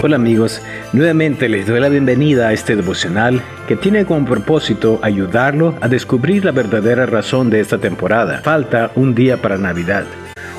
[0.00, 5.74] Hola amigos, nuevamente les doy la bienvenida a este devocional que tiene como propósito ayudarlo
[5.80, 8.40] a descubrir la verdadera razón de esta temporada.
[8.44, 10.04] Falta un día para Navidad.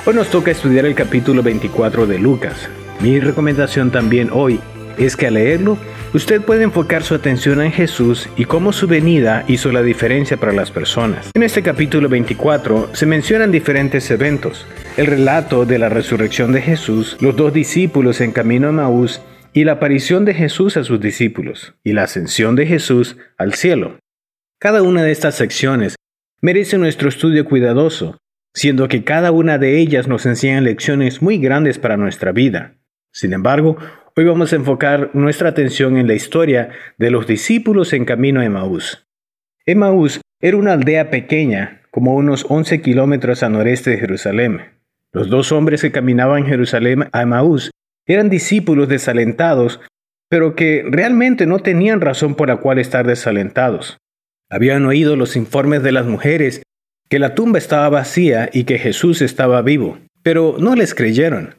[0.04, 2.68] Hoy nos toca estudiar el capítulo 24 de Lucas.
[3.00, 4.60] Mi recomendación también hoy
[4.98, 5.78] es que al leerlo,
[6.12, 10.52] usted puede enfocar su atención en Jesús y cómo su venida hizo la diferencia para
[10.52, 11.30] las personas.
[11.32, 14.66] En este capítulo 24 se mencionan diferentes eventos,
[14.98, 19.64] el relato de la resurrección de Jesús, los dos discípulos en camino a Maús y
[19.64, 23.98] la aparición de Jesús a sus discípulos, y la ascensión de Jesús al cielo.
[24.58, 25.96] Cada una de estas secciones
[26.40, 28.18] merece nuestro estudio cuidadoso,
[28.54, 32.74] siendo que cada una de ellas nos enseña lecciones muy grandes para nuestra vida.
[33.12, 33.76] Sin embargo,
[34.16, 38.44] hoy vamos a enfocar nuestra atención en la historia de los discípulos en camino a
[38.44, 39.06] Emaús.
[39.66, 44.60] Emaús era una aldea pequeña, como unos 11 kilómetros al noreste de Jerusalén.
[45.12, 47.69] Los dos hombres que caminaban Jerusalén a Emaús
[48.10, 49.80] eran discípulos desalentados,
[50.28, 53.98] pero que realmente no tenían razón por la cual estar desalentados.
[54.50, 56.62] Habían oído los informes de las mujeres
[57.08, 61.56] que la tumba estaba vacía y que Jesús estaba vivo, pero no les creyeron.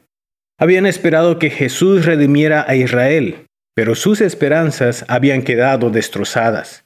[0.58, 6.84] Habían esperado que Jesús redimiera a Israel, pero sus esperanzas habían quedado destrozadas.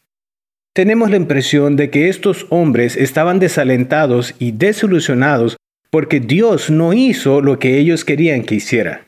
[0.74, 5.56] Tenemos la impresión de que estos hombres estaban desalentados y desilusionados
[5.90, 9.05] porque Dios no hizo lo que ellos querían que hiciera.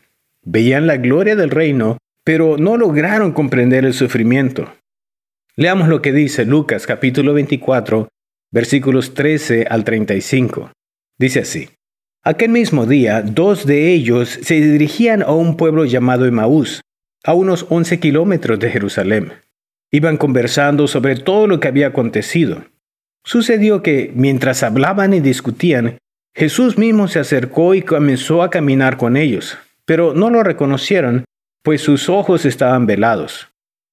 [0.51, 4.73] Veían la gloria del reino, pero no lograron comprender el sufrimiento.
[5.57, 8.09] Leamos lo que dice Lucas capítulo 24,
[8.51, 10.73] versículos 13 al 35.
[11.19, 11.69] Dice así.
[12.25, 16.81] Aquel mismo día, dos de ellos se dirigían a un pueblo llamado Emaús,
[17.25, 19.33] a unos 11 kilómetros de Jerusalén.
[19.91, 22.65] Iban conversando sobre todo lo que había acontecido.
[23.23, 25.99] Sucedió que, mientras hablaban y discutían,
[26.35, 29.59] Jesús mismo se acercó y comenzó a caminar con ellos
[29.89, 31.25] pero no lo reconocieron,
[31.65, 33.49] pues sus ojos estaban velados.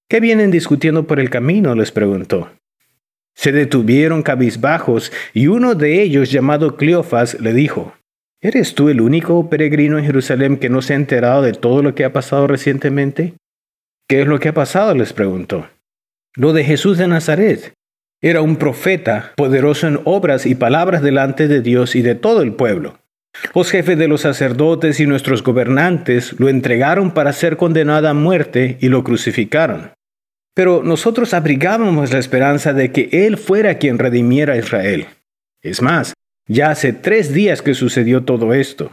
[0.10, 1.74] ¿Qué vienen discutiendo por el camino?
[1.74, 2.52] les preguntó.
[3.34, 7.94] Se detuvieron cabizbajos y uno de ellos, llamado Cleofas, le dijo,
[8.42, 11.96] ¿Eres tú el único peregrino en Jerusalén que no se ha enterado de todo lo
[11.96, 13.36] que ha pasado recientemente?
[14.10, 14.94] ¿Qué es lo que ha pasado?
[14.96, 15.70] les preguntó.
[16.36, 17.72] Lo de Jesús de Nazaret.
[18.22, 22.54] Era un profeta, poderoso en obras y palabras delante de Dios y de todo el
[22.54, 23.00] pueblo.
[23.54, 28.78] Los jefes de los sacerdotes y nuestros gobernantes lo entregaron para ser condenado a muerte
[28.82, 29.92] y lo crucificaron.
[30.54, 35.08] Pero nosotros abrigábamos la esperanza de que Él fuera quien redimiera a Israel.
[35.62, 36.14] Es más,
[36.48, 38.92] ya hace tres días que sucedió todo esto.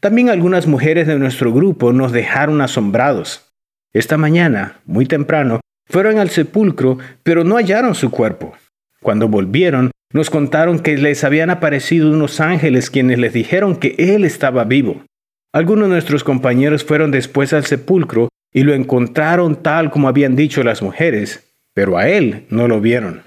[0.00, 3.52] También algunas mujeres de nuestro grupo nos dejaron asombrados.
[3.92, 8.54] Esta mañana, muy temprano, fueron al sepulcro, pero no hallaron su cuerpo.
[9.02, 14.24] Cuando volvieron, nos contaron que les habían aparecido unos ángeles quienes les dijeron que Él
[14.24, 15.04] estaba vivo.
[15.52, 20.62] Algunos de nuestros compañeros fueron después al sepulcro y lo encontraron tal como habían dicho
[20.62, 23.22] las mujeres, pero a Él no lo vieron.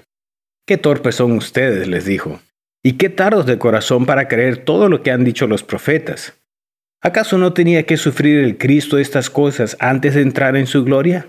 [0.66, 2.40] Qué torpes son ustedes, les dijo,
[2.82, 6.34] y qué tardos de corazón para creer todo lo que han dicho los profetas.
[7.02, 11.28] ¿Acaso no tenía que sufrir el Cristo estas cosas antes de entrar en su gloria?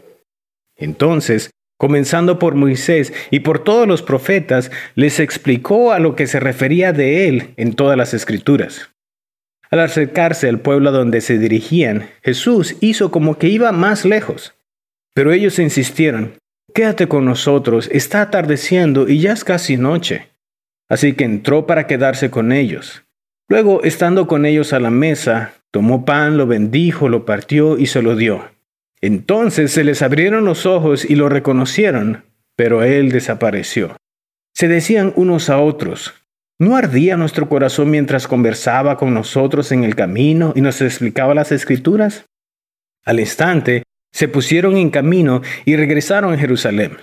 [0.77, 6.39] Entonces comenzando por Moisés y por todos los profetas, les explicó a lo que se
[6.39, 8.91] refería de él en todas las escrituras.
[9.71, 14.53] Al acercarse al pueblo a donde se dirigían, Jesús hizo como que iba más lejos.
[15.13, 16.33] Pero ellos insistieron,
[16.75, 20.27] Quédate con nosotros, está atardeciendo y ya es casi noche.
[20.89, 23.05] Así que entró para quedarse con ellos.
[23.47, 28.01] Luego, estando con ellos a la mesa, tomó pan, lo bendijo, lo partió y se
[28.01, 28.43] lo dio.
[29.05, 32.23] Entonces se les abrieron los ojos y lo reconocieron,
[32.55, 33.97] pero él desapareció.
[34.51, 36.15] Se decían unos a otros,
[36.57, 41.51] ¿no ardía nuestro corazón mientras conversaba con nosotros en el camino y nos explicaba las
[41.51, 42.25] escrituras?
[43.03, 46.97] Al instante, se pusieron en camino y regresaron a Jerusalén.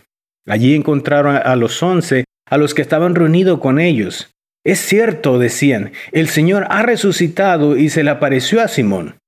[0.44, 4.32] Allí encontraron a los once, a los que estaban reunidos con ellos.
[4.64, 9.20] Es cierto, decían, el Señor ha resucitado y se le apareció a Simón.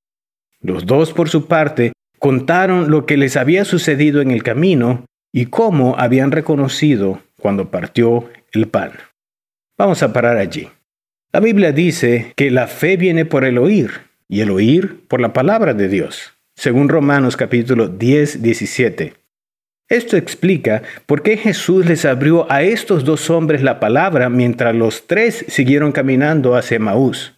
[0.61, 1.93] Los dos, por su parte,
[2.25, 8.31] contaron lo que les había sucedido en el camino y cómo habían reconocido cuando partió
[8.53, 8.93] el pan.
[9.77, 10.71] Vamos a parar allí.
[11.35, 13.91] La Biblia dice que la fe viene por el oír
[14.27, 19.13] y el oír por la palabra de Dios, según Romanos capítulo 10, 17.
[19.91, 25.07] Esto explica por qué Jesús les abrió a estos dos hombres la palabra mientras los
[25.07, 27.35] tres siguieron caminando hacia Maús.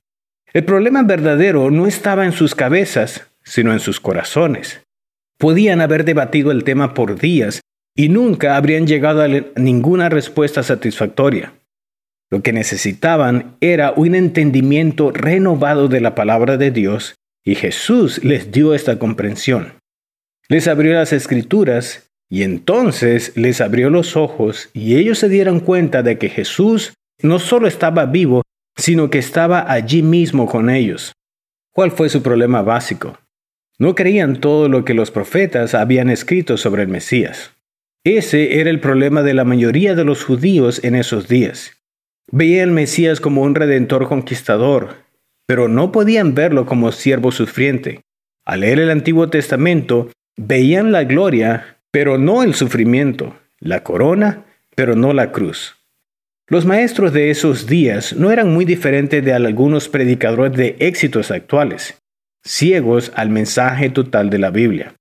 [0.53, 4.83] El problema verdadero no estaba en sus cabezas, sino en sus corazones.
[5.39, 7.61] Podían haber debatido el tema por días
[7.95, 11.55] y nunca habrían llegado a ninguna respuesta satisfactoria.
[12.31, 17.15] Lo que necesitaban era un entendimiento renovado de la palabra de Dios
[17.45, 19.75] y Jesús les dio esta comprensión.
[20.49, 26.03] les abrió las escrituras y entonces les abrió los ojos y ellos se dieron cuenta
[26.03, 28.43] de que Jesús no solo estaba vivo,
[28.77, 31.13] sino que estaba allí mismo con ellos.
[31.73, 33.19] ¿Cuál fue su problema básico?
[33.78, 37.52] No creían todo lo que los profetas habían escrito sobre el Mesías.
[38.05, 41.76] Ese era el problema de la mayoría de los judíos en esos días.
[42.31, 44.94] Veían al Mesías como un redentor conquistador,
[45.46, 48.00] pero no podían verlo como siervo sufriente.
[48.44, 54.44] Al leer el Antiguo Testamento, veían la gloria, pero no el sufrimiento, la corona,
[54.75, 55.76] pero no la cruz.
[56.49, 62.00] Los maestros de esos días no eran muy diferentes de algunos predicadores de éxitos actuales,
[62.47, 64.95] ciegos al mensaje total de la Biblia.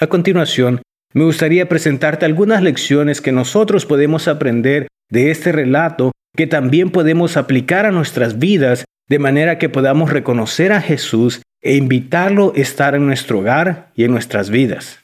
[0.00, 0.82] A continuación,
[1.12, 7.36] me gustaría presentarte algunas lecciones que nosotros podemos aprender de este relato que también podemos
[7.36, 12.94] aplicar a nuestras vidas de manera que podamos reconocer a Jesús e invitarlo a estar
[12.94, 15.00] en nuestro hogar y en nuestras vidas.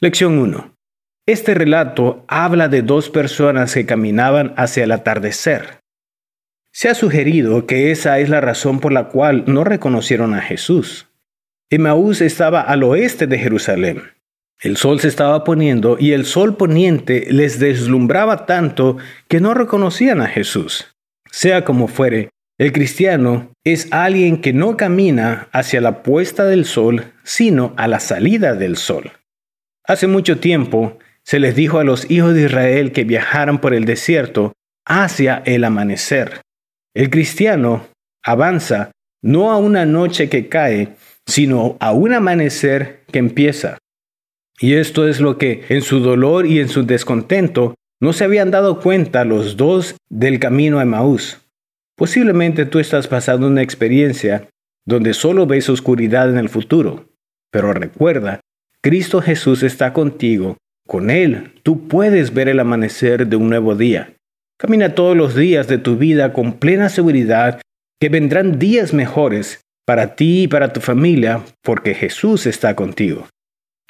[0.00, 0.72] Lección 1.
[1.26, 5.80] Este relato habla de dos personas que caminaban hacia el atardecer.
[6.78, 11.08] Se ha sugerido que esa es la razón por la cual no reconocieron a Jesús.
[11.70, 14.02] Emaús estaba al oeste de Jerusalén.
[14.60, 20.20] El sol se estaba poniendo y el sol poniente les deslumbraba tanto que no reconocían
[20.20, 20.94] a Jesús.
[21.30, 22.28] Sea como fuere,
[22.58, 28.00] el cristiano es alguien que no camina hacia la puesta del sol, sino a la
[28.00, 29.12] salida del sol.
[29.82, 33.86] Hace mucho tiempo se les dijo a los hijos de Israel que viajaran por el
[33.86, 34.52] desierto
[34.84, 36.42] hacia el amanecer.
[36.96, 37.86] El cristiano
[38.24, 38.90] avanza
[39.22, 40.96] no a una noche que cae,
[41.26, 43.76] sino a un amanecer que empieza.
[44.60, 48.50] Y esto es lo que en su dolor y en su descontento no se habían
[48.50, 51.38] dado cuenta los dos del camino a Emaús.
[51.98, 54.48] Posiblemente tú estás pasando una experiencia
[54.86, 57.10] donde solo ves oscuridad en el futuro,
[57.50, 58.40] pero recuerda,
[58.80, 60.56] Cristo Jesús está contigo,
[60.88, 64.14] con Él tú puedes ver el amanecer de un nuevo día.
[64.58, 67.60] Camina todos los días de tu vida con plena seguridad
[68.00, 73.28] que vendrán días mejores para ti y para tu familia porque Jesús está contigo.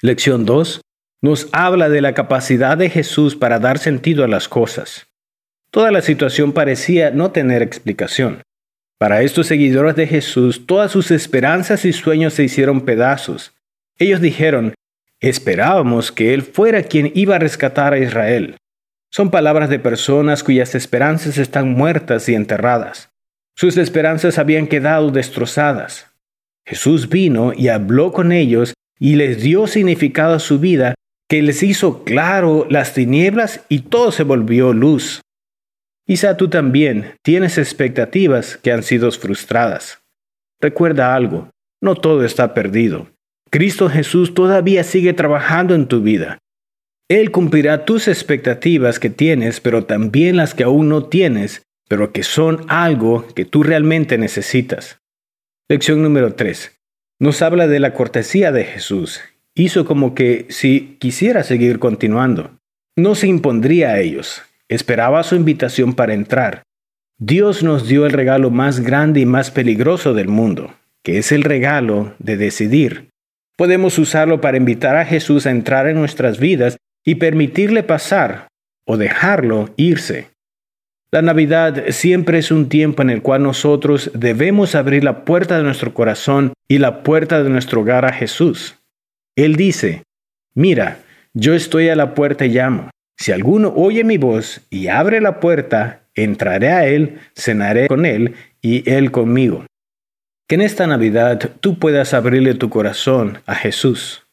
[0.02, 0.80] Lección 2
[1.22, 5.06] nos habla de la capacidad de Jesús para dar sentido a las cosas.
[5.70, 8.42] Toda la situación parecía no tener explicación.
[8.98, 13.54] Para estos seguidores de Jesús, todas sus esperanzas y sueños se hicieron pedazos.
[13.98, 14.74] Ellos dijeron,
[15.20, 18.56] esperábamos que Él fuera quien iba a rescatar a Israel.
[19.16, 23.08] Son palabras de personas cuyas esperanzas están muertas y enterradas.
[23.56, 26.12] Sus esperanzas habían quedado destrozadas.
[26.66, 30.94] Jesús vino y habló con ellos y les dio significado a su vida,
[31.30, 35.22] que les hizo claro las tinieblas y todo se volvió luz.
[36.06, 39.98] Quizá tú también tienes expectativas que han sido frustradas.
[40.60, 41.48] Recuerda algo,
[41.80, 43.08] no todo está perdido.
[43.50, 46.36] Cristo Jesús todavía sigue trabajando en tu vida.
[47.08, 52.22] Él cumplirá tus expectativas que tienes, pero también las que aún no tienes, pero que
[52.22, 54.98] son algo que tú realmente necesitas.
[55.68, 56.76] Lección número 3
[57.18, 59.22] nos habla de la cortesía de Jesús.
[59.54, 62.58] Hizo como que si quisiera seguir continuando.
[62.94, 64.42] No se impondría a ellos.
[64.68, 66.62] Esperaba su invitación para entrar.
[67.18, 71.42] Dios nos dio el regalo más grande y más peligroso del mundo, que es el
[71.42, 73.08] regalo de decidir.
[73.56, 78.48] Podemos usarlo para invitar a Jesús a entrar en nuestras vidas y permitirle pasar
[78.84, 80.28] o dejarlo irse.
[81.12, 85.62] La Navidad siempre es un tiempo en el cual nosotros debemos abrir la puerta de
[85.62, 88.76] nuestro corazón y la puerta de nuestro hogar a Jesús.
[89.36, 90.02] Él dice,
[90.54, 90.98] mira,
[91.32, 92.90] yo estoy a la puerta y llamo.
[93.16, 98.34] Si alguno oye mi voz y abre la puerta, entraré a Él, cenaré con Él
[98.60, 99.64] y Él conmigo.
[100.48, 104.25] Que en esta Navidad tú puedas abrirle tu corazón a Jesús.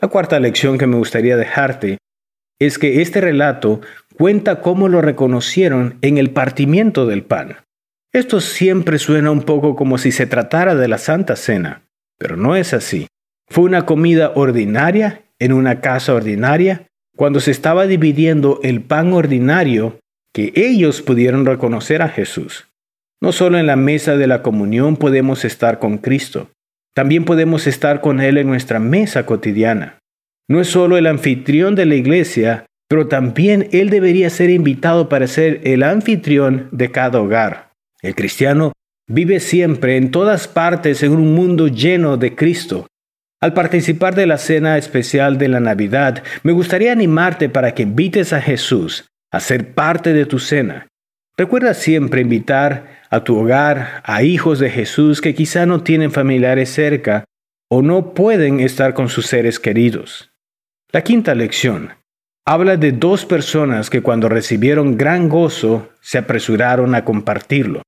[0.00, 1.98] La cuarta lección que me gustaría dejarte
[2.58, 3.80] es que este relato
[4.16, 7.56] cuenta cómo lo reconocieron en el partimiento del pan.
[8.12, 11.82] Esto siempre suena un poco como si se tratara de la Santa Cena,
[12.18, 13.06] pero no es así.
[13.48, 16.86] Fue una comida ordinaria en una casa ordinaria
[17.16, 19.98] cuando se estaba dividiendo el pan ordinario
[20.32, 22.68] que ellos pudieron reconocer a Jesús.
[23.22, 26.50] No solo en la mesa de la comunión podemos estar con Cristo,
[26.96, 29.98] también podemos estar con Él en nuestra mesa cotidiana.
[30.48, 35.26] No es solo el anfitrión de la iglesia, pero también Él debería ser invitado para
[35.26, 37.72] ser el anfitrión de cada hogar.
[38.00, 38.72] El cristiano
[39.06, 42.86] vive siempre en todas partes en un mundo lleno de Cristo.
[43.42, 48.32] Al participar de la cena especial de la Navidad, me gustaría animarte para que invites
[48.32, 50.86] a Jesús a ser parte de tu cena.
[51.38, 56.70] Recuerda siempre invitar a tu hogar a hijos de Jesús que quizá no tienen familiares
[56.70, 57.24] cerca
[57.68, 60.32] o no pueden estar con sus seres queridos.
[60.92, 61.90] La quinta lección
[62.46, 67.82] habla de dos personas que cuando recibieron gran gozo se apresuraron a compartirlo.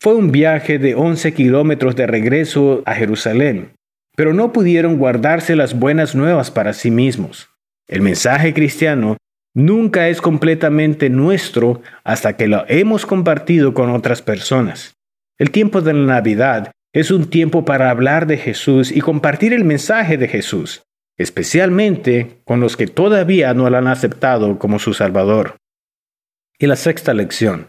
[0.00, 3.74] Fue un viaje de 11 kilómetros de regreso a Jerusalén,
[4.16, 7.50] pero no pudieron guardarse las buenas nuevas para sí mismos.
[7.86, 9.16] El mensaje cristiano
[9.58, 14.94] nunca es completamente nuestro hasta que lo hemos compartido con otras personas.
[15.36, 19.64] El tiempo de la Navidad es un tiempo para hablar de Jesús y compartir el
[19.64, 20.84] mensaje de Jesús,
[21.16, 25.56] especialmente con los que todavía no lo han aceptado como su Salvador.
[26.58, 27.66] Y la sexta lección.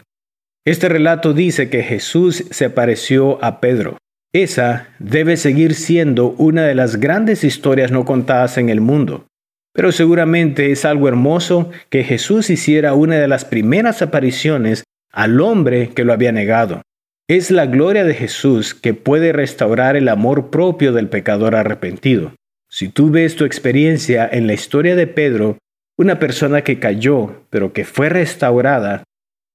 [0.64, 3.98] Este relato dice que Jesús se apareció a Pedro.
[4.32, 9.26] Esa debe seguir siendo una de las grandes historias no contadas en el mundo.
[9.72, 15.90] Pero seguramente es algo hermoso que Jesús hiciera una de las primeras apariciones al hombre
[15.90, 16.82] que lo había negado.
[17.28, 22.34] Es la gloria de Jesús que puede restaurar el amor propio del pecador arrepentido.
[22.68, 25.58] Si tú ves tu experiencia en la historia de Pedro,
[25.96, 29.04] una persona que cayó, pero que fue restaurada,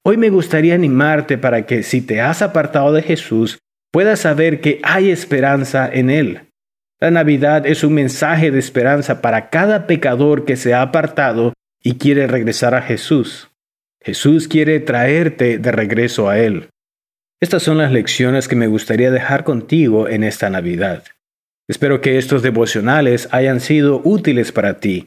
[0.05, 3.57] hoy me gustaría animarte para que si te has apartado de Jesús,
[3.91, 6.41] puedas saber que hay esperanza en Él.
[7.05, 11.99] La Navidad es un mensaje de esperanza para cada pecador que se ha apartado y
[11.99, 13.51] quiere regresar a Jesús.
[14.01, 16.69] Jesús quiere traerte de regreso a Él.
[17.39, 21.03] Estas son las lecciones que me gustaría dejar contigo en esta Navidad.
[21.67, 25.05] Espero que estos devocionales hayan sido útiles para ti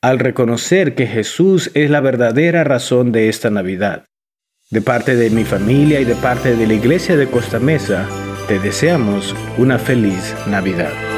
[0.00, 4.06] al reconocer que Jesús es la verdadera razón de esta Navidad.
[4.70, 8.08] De parte de mi familia y de parte de la Iglesia de Costa Mesa,
[8.48, 11.13] te deseamos una feliz Navidad.